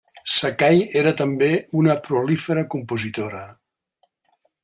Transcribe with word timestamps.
Sakai 0.35 0.79
era 1.01 1.11
també 1.19 1.49
una 1.81 1.97
prolífera 2.09 2.65
compositora. 2.77 3.43